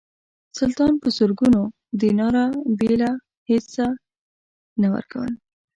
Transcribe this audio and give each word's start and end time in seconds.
سلطان 0.59 0.93
په 1.01 1.07
زرګونو 1.17 1.61
دیناره 2.01 2.45
بېله 2.79 3.11
هیڅه 3.49 3.85
نه 4.81 4.87
ورکول. 4.93 5.31